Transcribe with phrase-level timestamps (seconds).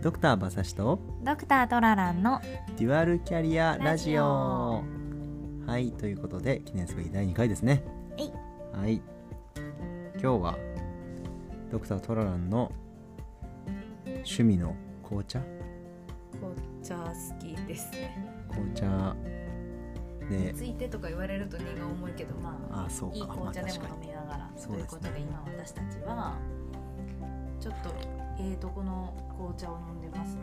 [0.00, 2.40] ドクター馬刺しとドクタートラランの
[2.76, 4.84] デュアルキャリアラジオ。
[5.66, 7.82] ラはいということで記念すべき第2回ですね。
[8.72, 9.02] はい。
[10.20, 10.56] 今日は
[11.72, 12.70] ドクタートラランの
[14.06, 15.40] 趣味の紅茶？
[16.32, 18.16] 紅茶好きですね。
[18.50, 19.16] 紅茶。
[20.30, 23.16] でついてとか言われると荷が重いけどまああそうか。
[23.16, 26.38] いい紅茶でも飲みながら、そうですねということで今私たちは
[27.58, 27.90] ちょっと
[28.40, 30.36] ええとこの紅茶を飲んでます。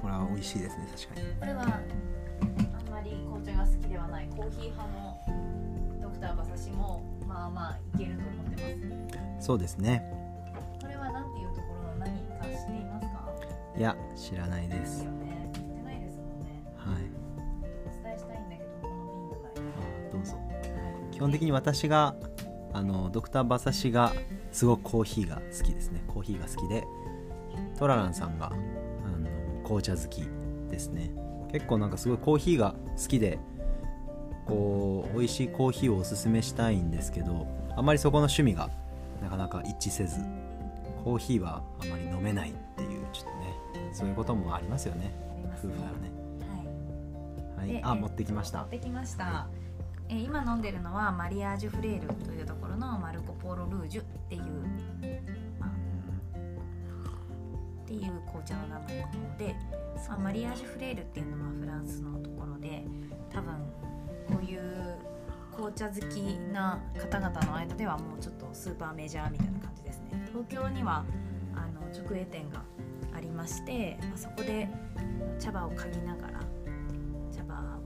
[0.00, 1.26] これは美味しいですね確かに。
[1.38, 5.18] これはあんまり紅茶が好きではないコーヒー派の
[6.02, 8.76] ドクター馬刺しもまあまあいけると思って
[9.16, 9.46] ます。
[9.46, 10.02] そうですね。
[10.80, 13.28] これはなんていうところの何か知っていますか？
[13.76, 15.10] いや知らないでですはい。
[17.84, 20.12] お伝えしたいんだけどこの瓶の中に。
[20.12, 20.36] どうぞ。
[20.36, 20.40] は
[21.10, 21.14] い。
[21.14, 22.14] 基本的に私が
[22.72, 24.12] あのドクター馬刺しが
[24.52, 26.02] すごくコーヒーが好きですね。
[26.06, 26.84] コーヒーが好きで。
[27.78, 28.50] トラランさんがあ
[29.18, 29.28] の
[29.62, 30.22] 紅茶好き
[30.70, 31.10] ですね。
[31.50, 33.38] 結構なんかすごいコーヒーが好きで
[34.46, 38.70] こう美味しいコーヒーをおすすめしたいんですけどあまりそこの趣味が
[39.22, 40.20] なかなか一致せず
[41.04, 43.30] コーヒーはあまり飲めないっていうちょっと
[43.78, 45.12] ねそういうこともありますよね。
[45.58, 46.10] 夫婦はね。
[47.58, 47.72] はい。
[47.72, 47.82] はい。
[47.82, 48.60] あ持ってきました。
[48.60, 49.48] 持ってきました、
[50.10, 54.42] えー今飲んでるのはマリアージュフレールというところのマルコ・ポーロ・ルージュっていう、
[55.60, 55.70] まあ、
[57.84, 59.54] っていう紅茶の名前なので、
[60.08, 62.82] まあ、マリアージュフレールっていうのはフランスのところで
[63.32, 63.54] 多分
[64.28, 64.96] こういう
[65.52, 66.20] 紅茶好き
[66.52, 70.28] な方々の間ではもうちょっとスーパーメジャーみたいな感じですね。
[70.32, 71.04] 東京には
[71.54, 72.62] あの直営店が
[73.14, 74.68] ありまして、ま、そこで
[75.38, 76.40] 茶葉を嗅ぎながら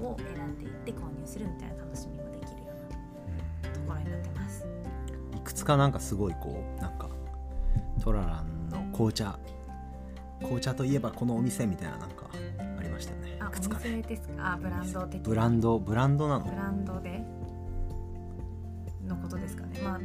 [0.09, 2.69] を選んでいって購入するみたいな楽しみもできるよ
[3.63, 4.67] うなところになってます。
[5.35, 7.09] いくつかなんかすごいこうなんか
[8.03, 9.39] トラランの紅茶。
[10.41, 12.29] 紅茶といえばこのお店みたいななんか
[12.79, 13.39] ありましたよね。
[13.41, 13.85] あいくつかね。
[13.85, 14.53] お店ですか？
[14.53, 15.29] あブランド的な。
[15.29, 16.45] ブランドブランドなの？
[16.45, 17.25] ブランドで
[19.07, 19.81] のことですかね。
[19.83, 20.01] まあ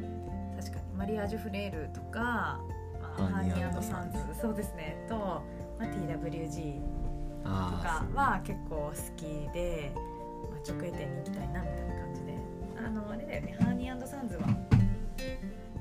[0.61, 0.83] 確かに。
[0.97, 2.59] マリアージュフレールとか、
[3.81, 4.19] サンズ。
[4.41, 5.05] そうですね。
[5.09, 5.43] と、ま
[5.81, 6.79] あ、TWG
[7.43, 9.23] とあかは結構好き
[9.53, 12.37] で、まあ、直営店に行きたいなみたいな感じで。
[12.77, 14.47] あのあれだよねハーニーサンズは。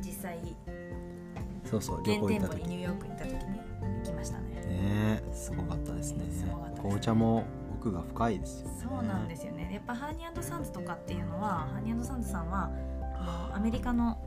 [0.01, 2.63] 実際ーそうそう旅行行った時。
[2.67, 3.61] ニューヨークに行った時に
[3.99, 4.45] 行きましたね。
[4.67, 6.25] えすごかったですね。
[6.31, 7.45] すごかったです紅茶も
[7.79, 8.75] 奥が深いですよね。
[8.83, 9.71] そうなんですよね。
[9.73, 12.71] やっぱハーニーサンズとかっていうのはハーニーサンズさんは
[13.15, 14.19] あのアメリカの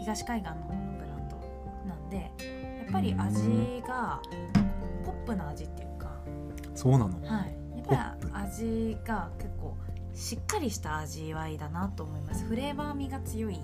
[0.00, 0.56] 東海岸の
[0.98, 1.36] ブランド
[1.88, 4.20] なんでやっぱり味が
[5.04, 5.83] ポップな味っていうか
[6.84, 7.20] そうなの？
[7.26, 9.74] はい、やっぱり味が結構
[10.12, 12.44] しっかりした味わいだなと思います。
[12.44, 13.58] フレーバー味が強い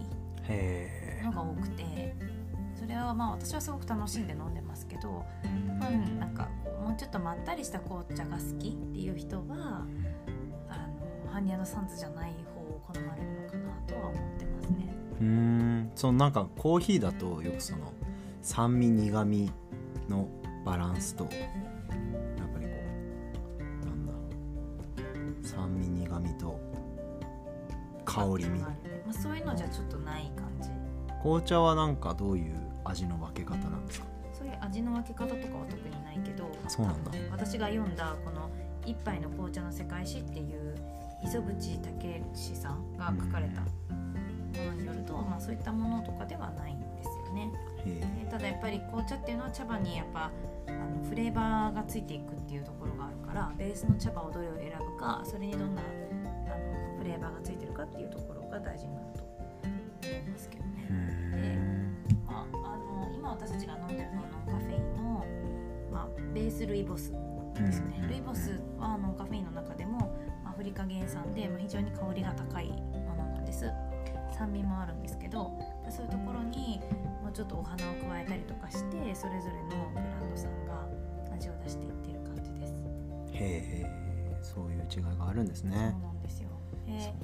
[0.48, 2.16] へのが多くて
[2.74, 5.26] それはまあ私はすごく楽しんで飲んでますけど、
[5.78, 6.48] まあ、なんか
[6.82, 9.84] もうちょっとまったりした紅茶が好きっていう人は
[10.70, 10.88] あ
[11.26, 14.94] のハーニアのサンズじゃない方を好まれるのかなとは思ってますね。
[15.20, 15.90] えうーん。
[15.94, 17.92] そのなんかコーヒーだとよくその
[18.40, 19.52] 酸味苦味
[20.08, 20.26] の
[20.64, 21.28] バランスと
[28.12, 28.68] 香り味ま
[29.10, 30.68] あ、そういうのじゃちょっとない感じ。
[31.22, 32.54] 紅茶はなんかどういう
[32.84, 34.06] 味の分け方なんですか？
[34.32, 37.10] そういう味の分け方とかは特にないけどそうなんだ。
[37.30, 38.50] 私が読んだこの
[38.86, 40.74] 「一杯の紅茶の世界史」っていう
[41.22, 43.66] 磯淵武史さんが書かれたも
[44.66, 47.50] のによると、まあ、そういったものとかではないんですよね。
[48.30, 50.30] ただやっぱり紅茶っていうのは茶葉にやっぱ
[50.68, 55.90] あのフレーバーがついていくっていうところがあるからベースの茶葉をどれを選ぶかそれにどんなあの
[57.00, 60.86] フレーバーがついてるかっていうところが大事になると思いますけどね。
[60.90, 60.96] うー。
[61.56, 61.96] ん
[62.26, 65.26] まあ、あの今私たちが飲んでるのはノンカフェインの、
[65.90, 67.12] まあ、ベースルイボス
[67.54, 73.70] ですね、うんルイボスはノンカフェインの中でもアフリカ原産で、まあ、非常に香りが高いものなんです。
[74.36, 75.52] 酸味もあるんですけど
[75.90, 76.80] そういうところに
[77.22, 80.88] もうちょっとお花を加えたりとかしてそれぞれのブランドさんが
[81.34, 82.72] 味を出していってる感じです。
[83.32, 86.48] へえそういう違いがあるんですそうねなんですよ。
[86.90, 87.14] で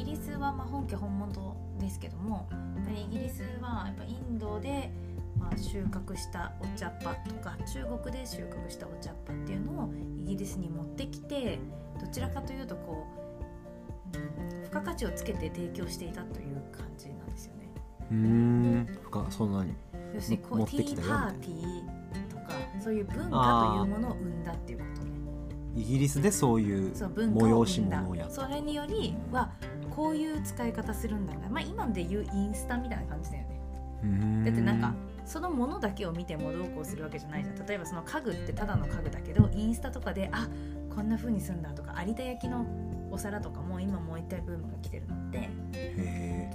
[0.00, 4.90] イギリスはまあ本家本元ですけどもやっぱりイギリスはやっぱインドで
[5.38, 11.58] まあ収穫したお茶っ葉とか中国で収穫したお茶っ葉っていうのをイギリスに持ってきて
[12.00, 13.06] どちらかというとこ
[14.14, 17.70] う、うん、付加価値をつけて提供していたという感じなんですよね。
[18.10, 18.86] うーん。
[19.04, 19.74] 深そんなに？
[20.14, 22.42] 要するにこ持うティってきたよーパーティーとか
[22.82, 24.35] そういう文化というものを生ん
[25.86, 29.50] ギリスでそういう催し物をやったそれによりは
[29.90, 31.34] こういう使い方するんだ。
[31.34, 33.56] な、まあ、今で言うインスタみたいな感じだよね。
[34.44, 34.92] だってなんか
[35.24, 37.66] そのものだけを見てもどうこうするわけじゃないじゃん。
[37.66, 40.48] 例えばその家具ってただの家具だけどインスタとかであ
[40.94, 42.66] こんな風にすんだとか有田焼の
[43.10, 45.48] お皿とかも今もう一回ブームが来てるので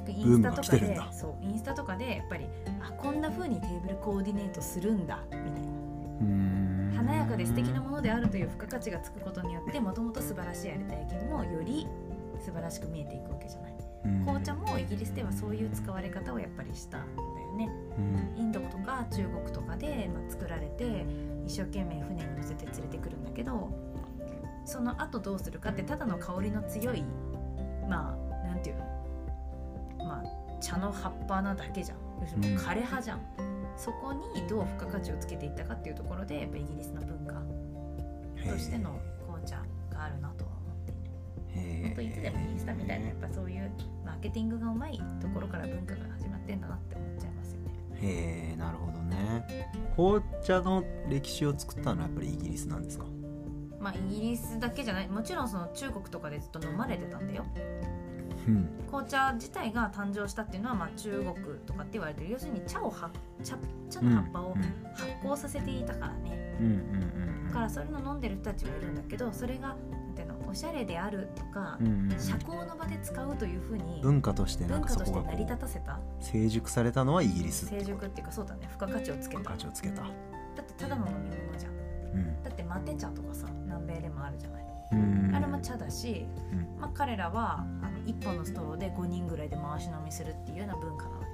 [0.07, 2.45] インスタとかでそうインスタとかでやっぱり
[2.81, 6.60] あこんな風にテーブルコーディネートするんだみたいな
[7.01, 11.87] 華やかで素敵なものであるという付加価値がつくことによってもともと素晴らしい有田焼もより
[12.39, 13.73] 素晴らしく見えていくわけじゃない。
[14.05, 14.21] うん。
[14.21, 17.69] 紅茶もイギリスではそういう使われ方をやっぱりしたんだよね。
[17.97, 18.01] う
[18.39, 18.39] ん。
[18.39, 21.05] インドとか中国とかで、まあ、作られて
[21.45, 23.71] 一生懸命船に乗せて連れてくるんだけど
[24.65, 27.03] その後どうするかってただの香りの強い
[27.89, 28.77] まあなんていう
[29.97, 30.05] の？
[30.05, 31.97] まあ茶の葉っぱなだけじゃん。
[32.21, 33.19] 要するにもう枯れ葉じゃん、
[33.83, 37.41] そこにどう付加価値をつけていったかっていうところでやっぱイギリスの文化
[38.51, 39.55] としての紅茶
[39.91, 41.01] があるなとは思っている。
[41.55, 43.71] へえ本当いつでもインスタみたいなやっぱそういう
[44.05, 47.71] マーケティングがうまいところから文化が始まってんだなって思っちゃいますよね。
[48.01, 49.65] へえなるほどね。
[49.95, 53.05] 紅茶の歴史を作ったのはやっぱりイギリスなんですか？
[53.79, 55.07] まあイギリスだけじゃない。
[55.07, 57.45] もちろんその中国とかでずっと飲まれてたんだよ。
[57.55, 57.57] う
[57.87, 58.10] ん
[58.87, 62.31] 紅茶自体が誕生したっていうのはまあ中国とかって言われてる。
[62.31, 63.09] 要するに茶をは
[63.43, 63.57] 茶
[63.89, 64.61] 茶の葉っぱをうん
[64.93, 66.57] 発酵させていたからね、
[67.47, 69.77] だからそれの飲んでる人たちはいるんだけどそれがなん
[70.15, 71.77] ていうのおしゃれであるとか、
[72.17, 78.67] 社交の場で使うというふうに文化として文化かそこがことして成り立うたせた成熟されたのはイギリス成熟っていうかそうだね。
[78.71, 79.43] 付加価値をつけた。
[79.43, 80.01] 価値をつけた。
[80.01, 80.09] だ
[80.61, 81.73] ってただの飲み物じゃん。
[81.73, 81.75] う
[82.17, 82.43] ん。
[82.43, 84.70] だってマテ茶とかさ南米でもあるじゃない、うん
[85.33, 86.81] あれも茶だし、うん。
[86.81, 91.25] まあ、彼らはあの1本のストローで5人ぐらいで回し飲みするっていうような文化なわ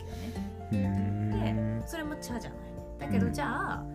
[0.72, 1.56] けよね。
[1.82, 2.60] うーんそれも茶じゃない。
[3.00, 3.34] だけど、うん。
[3.34, 3.86] じゃあ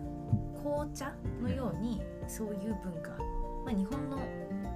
[0.61, 3.11] 紅茶のようにそういう文化、
[3.65, 4.17] まあ、日本の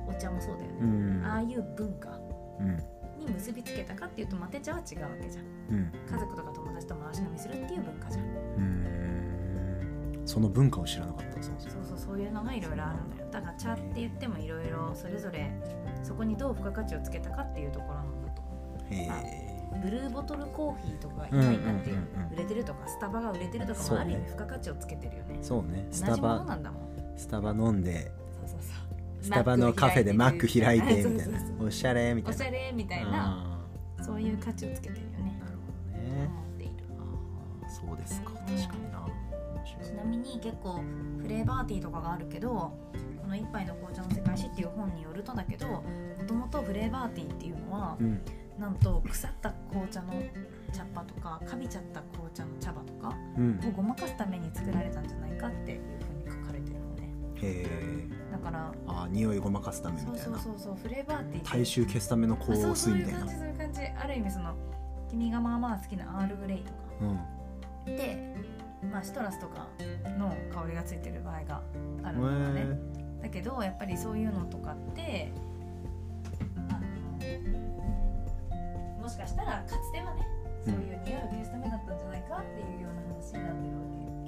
[0.08, 1.24] お茶もそうだよね、うん。
[1.26, 2.10] ああいう文化
[2.60, 2.78] うん。
[3.20, 5.46] に結びつけたかっていうとマテ茶は違うわけじゃん。
[5.72, 5.92] うん。
[6.10, 8.26] 家族とか友達と回し飲みするっていう文化じゃん
[10.28, 11.42] その文化を知らなかった。
[11.42, 11.72] そもそう。
[11.72, 12.20] そうそう。
[12.20, 13.32] いうのがいろいろあるのよ。
[13.32, 15.50] だから茶って言ってもいろいろそれぞれ
[16.04, 18.42] そこにどう付加価値をつけたかっていうところなんだと。
[18.42, 22.34] 思うへえブルーボトルコーヒーとかが今になってうんうんうんうん。
[22.34, 25.40] 売れてるとかスタバが売れてるとかそうねもある意味付加価値をつけてるよね。
[25.42, 25.88] そうね。
[25.92, 26.84] スタバなんだもん。
[27.16, 29.24] スタバ飲んでそうそうそう。
[29.24, 31.40] スタバのカフェでマック開いてみたいな。
[31.60, 32.36] おしゃれみたいな。
[32.36, 33.48] おしゃれみたいな。
[34.00, 35.40] あそういう価値をつけてるよね。
[35.40, 36.30] ーなるほどね。
[37.70, 38.32] そうですか。
[38.32, 39.08] 確かにな
[39.84, 40.82] ちなみに結構
[41.22, 42.50] フレーバーティーとかがあるけど
[43.22, 45.84] この「一杯の紅茶の世界史」っていう本によるとだけども
[46.28, 48.22] ともとフレーバーティーっていうのはうん。
[48.58, 50.14] なんと腐った紅茶の
[50.74, 53.60] 茶っ葉とかかびちゃった紅茶の茶葉とかうん。
[53.64, 55.82] をごまかすために作られたんじゃないかっていう
[56.26, 57.14] ふうに書かれてるのね。
[57.36, 58.08] へえ。
[58.32, 63.20] だからあー匂いごまかすためみそうそうたいなそうそうフレーバーティー大衆消すための香水みたいな。
[63.20, 64.56] いう感じそういう感じある意味その
[65.10, 66.78] 君がまあまあ好きなアールグレイとか。
[67.86, 67.96] うん。
[67.96, 68.27] で、
[68.98, 69.68] まあ、シトラスとか
[70.18, 71.62] の香りがついてる場合が
[72.02, 72.62] あるへのよね、
[73.22, 75.32] えだけどやっぱりそういうのとかって
[79.00, 80.28] もしかしたらかつてはね
[80.66, 83.84] そういう匂いを消すためだったんじゃないかっていうような話になってるわ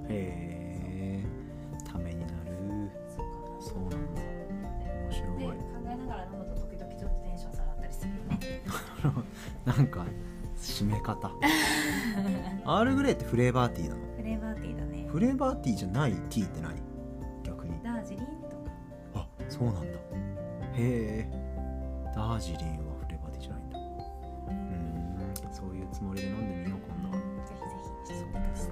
[0.07, 0.13] け。
[0.13, 0.17] へ
[1.17, 1.23] え
[1.91, 2.31] ためになる。
[3.09, 3.49] そうか。
[3.49, 4.21] なそうなんだ。
[4.21, 5.47] 面で白い。
[5.47, 8.61] 考えながら飲むと時々ちょっとテンション下がったりするよね。
[9.65, 10.05] なんか
[10.61, 11.31] 締め方。
[12.65, 14.08] アールグレイってフレーバーティーなの？
[15.11, 16.75] フレーバーティーじゃないティーって何？
[17.43, 17.81] 逆に。
[17.83, 18.71] ダージリンとか。
[19.15, 19.81] あそうなんだ。
[19.81, 21.27] へえ。
[22.15, 23.79] ダージリンはフレーバーティーじゃないんだ。
[23.79, 24.53] うー
[25.51, 25.53] ん。
[25.53, 27.23] そういうつもりで飲んでみよう今度は。
[27.45, 27.65] ぜひぜ
[28.07, 28.71] ひしてみてください、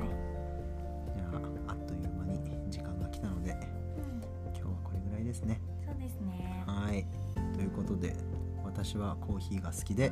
[1.15, 1.25] じゃ
[1.67, 2.39] ああっという間に
[2.70, 3.60] 時間が来たので今
[4.53, 5.60] 日はこれぐらいですね。
[5.86, 6.63] そうですね。
[6.67, 7.06] はい。
[7.56, 8.15] ということで
[8.63, 10.12] 私はコーヒーが好きで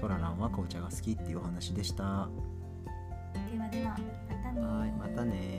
[0.00, 2.28] トラランは紅茶が好きっていうお話でした。
[3.52, 3.84] ではで
[5.18, 5.57] たね